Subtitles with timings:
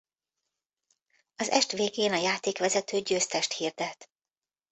[1.35, 4.09] Az est végén a játékvezető győztest hirdet.